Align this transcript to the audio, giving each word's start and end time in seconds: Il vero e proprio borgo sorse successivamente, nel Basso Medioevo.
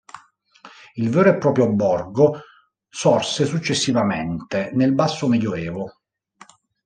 Il 0.95 1.11
vero 1.11 1.29
e 1.29 1.37
proprio 1.37 1.71
borgo 1.73 2.39
sorse 2.89 3.45
successivamente, 3.45 4.71
nel 4.73 4.95
Basso 4.95 5.27
Medioevo. 5.27 6.01